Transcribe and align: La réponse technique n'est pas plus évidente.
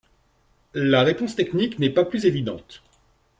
La 0.73 1.03
réponse 1.03 1.35
technique 1.35 1.77
n'est 1.77 1.91
pas 1.91 2.03
plus 2.05 2.25
évidente. 2.25 2.81